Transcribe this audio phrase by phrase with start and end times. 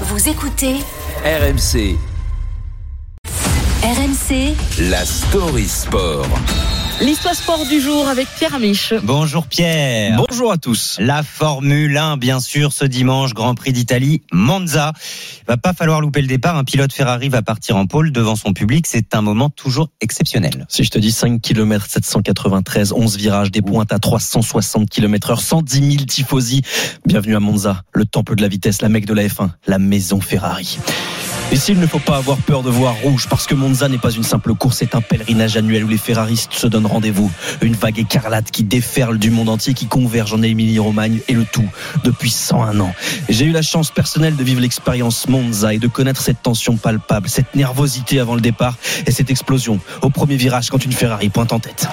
[0.00, 0.74] Vous écoutez
[1.24, 1.96] RMC,
[3.84, 4.56] RMC
[4.90, 6.26] la story sport.
[7.04, 8.94] L'histoire sport du jour avec Pierre Amiche.
[9.02, 10.16] Bonjour Pierre.
[10.26, 10.96] Bonjour à tous.
[10.98, 14.94] La Formule 1, bien sûr, ce dimanche, Grand Prix d'Italie, Monza.
[15.42, 16.56] Il va pas falloir louper le départ.
[16.56, 18.86] Un pilote Ferrari va partir en pôle devant son public.
[18.86, 20.64] C'est un moment toujours exceptionnel.
[20.70, 25.42] Si je te dis 5 km 793, 11 virages, des pointes à 360 km heure,
[25.42, 26.62] 110 000 tifosi.
[27.04, 30.22] Bienvenue à Monza, le temple de la vitesse, la mecque de la F1, la maison
[30.22, 30.78] Ferrari.
[31.52, 34.10] Ici, il ne faut pas avoir peur de voir rouge parce que Monza n'est pas
[34.10, 36.86] une simple course, c'est un pèlerinage annuel où les ferraristes se donnent
[37.62, 41.68] Une vague écarlate qui déferle du monde entier, qui converge en Émilie-Romagne et le tout
[42.04, 42.94] depuis 101 ans.
[43.28, 47.28] J'ai eu la chance personnelle de vivre l'expérience Monza et de connaître cette tension palpable,
[47.28, 48.76] cette nervosité avant le départ
[49.06, 51.88] et cette explosion au premier virage quand une Ferrari pointe en tête.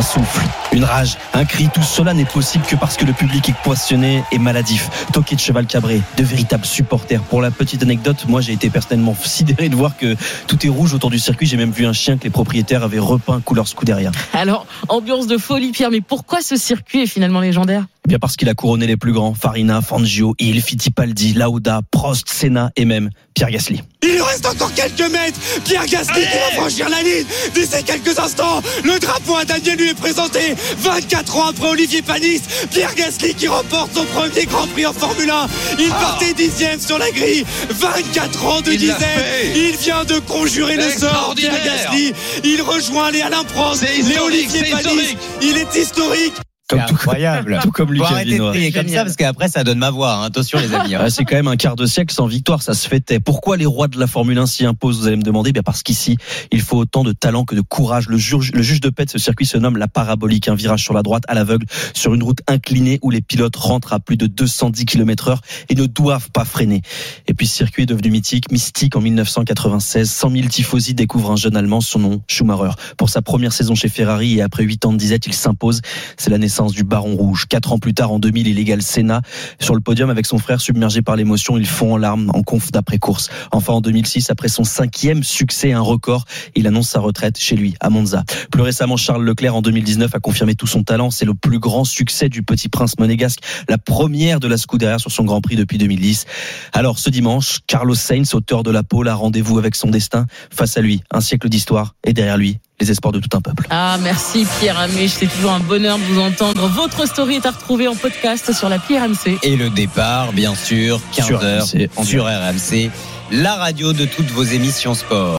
[0.00, 0.40] Un souffle,
[0.72, 4.24] une rage, un cri, tout cela n'est possible que parce que le public est poissonné
[4.32, 4.88] et maladif.
[5.12, 7.20] Toqué de cheval cabré, de véritables supporters.
[7.20, 10.94] Pour la petite anecdote, moi j'ai été personnellement sidéré de voir que tout est rouge
[10.94, 11.46] autour du circuit.
[11.46, 14.10] J'ai même vu un chien que les propriétaires avaient repeint couleur Scuderia.
[14.32, 17.84] Alors, ambiance de folie Pierre, mais pourquoi ce circuit est finalement légendaire?
[18.10, 22.72] Bien parce qu'il a couronné les plus grands, Farina, Fangio, Hill, Fittipaldi, Lauda, Prost, Senna
[22.74, 23.84] et même Pierre Gasly.
[24.02, 25.38] Il lui reste encore quelques mètres.
[25.64, 28.62] Pierre Gasly qui va franchir la ligne d'ici quelques instants.
[28.82, 30.56] Le drapeau à Daniel lui est présenté.
[30.78, 32.40] 24 ans après Olivier Panis.
[32.72, 35.46] Pierre Gasly qui remporte son premier Grand Prix en Formule 1.
[35.78, 37.44] Il partait dixième sur la grille.
[37.68, 39.52] 24 ans de fait.
[39.54, 41.34] Il vient de conjurer le sort.
[41.36, 41.52] Pierre.
[41.64, 42.12] Gasly.
[42.42, 44.80] Il rejoint les Alain Prost, les Olivier Panis.
[44.80, 45.18] historique.
[45.42, 46.34] Il est historique.
[46.70, 47.58] C'est incroyable.
[47.62, 50.14] Tout comme Lucas arrêter de crier comme ça parce qu'après ça donne ma voix.
[50.16, 50.22] hein.
[50.24, 50.94] Attention les amis.
[50.94, 51.02] hein.
[51.04, 53.20] Ouais, c'est quand même un quart de siècle sans victoire, ça se fêtait.
[53.20, 55.52] Pourquoi les rois de la Formule 1 s'y imposent, vous allez me demander?
[55.52, 56.16] Bien parce qu'ici,
[56.52, 58.08] il faut autant de talent que de courage.
[58.08, 60.82] Le juge, le juge de paix de ce circuit se nomme la parabolique, un virage
[60.82, 64.16] sur la droite à l'aveugle, sur une route inclinée où les pilotes rentrent à plus
[64.16, 66.82] de 210 km heure et ne doivent pas freiner.
[67.26, 70.10] Et puis ce circuit est devenu mythique, mystique en 1996.
[70.10, 72.70] 100 000 tifosi découvrent un jeune Allemand, son nom Schumacher.
[72.96, 75.80] Pour sa première saison chez Ferrari et après 8 ans de disette, il s'impose.
[76.16, 77.46] C'est la naissance du Baron Rouge.
[77.48, 79.22] Quatre ans plus tard, en 2000, il égale Senna
[79.58, 81.56] sur le podium avec son frère submergé par l'émotion.
[81.56, 83.30] Il fond en larmes en conf d'après-course.
[83.50, 87.74] Enfin, en 2006, après son cinquième succès, un record, il annonce sa retraite chez lui,
[87.80, 88.24] à Monza.
[88.52, 91.10] Plus récemment, Charles Leclerc, en 2019, a confirmé tout son talent.
[91.10, 95.10] C'est le plus grand succès du petit prince monégasque, la première de la Scuderia sur
[95.10, 96.26] son Grand Prix depuis 2010.
[96.72, 100.26] Alors, ce dimanche, Carlos Sainz, auteur de la pole, a rendez-vous avec son destin.
[100.50, 103.66] Face à lui, un siècle d'histoire et derrière lui, les espoirs de tout un peuple.
[103.70, 106.66] Ah, merci Pierre Amiche, c'est toujours un bonheur de vous entendre.
[106.68, 109.38] Votre story est à retrouver en podcast sur l'appli RMC.
[109.42, 112.90] Et le départ, bien sûr, 15 Sur heures RMC, en sur RMC,
[113.32, 115.28] la radio de toutes vos émissions sport.